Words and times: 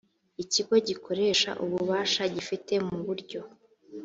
ikigo 0.43 0.75
gikoresha 0.87 1.49
ububasha 1.63 2.21
gifite 2.33 2.73
mu 2.87 2.97
buryo 3.05 3.41